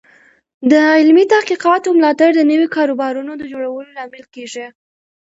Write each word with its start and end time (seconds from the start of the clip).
د 0.71 0.73
علمي 0.97 1.25
تحقیقاتو 1.33 1.89
ملاتړ 1.97 2.29
د 2.35 2.41
نوي 2.51 2.67
کاروبارونو 2.75 3.31
د 3.37 3.43
جوړولو 3.51 3.89
لامل 3.97 4.23
کیږي. 4.35 4.65